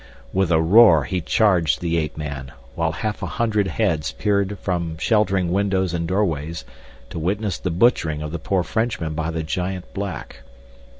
[0.33, 4.97] With a roar he charged the ape man, while half a hundred heads peered from
[4.97, 6.65] sheltering windows and doorways
[7.11, 10.37] to witness the butchering of the poor Frenchman by the giant black.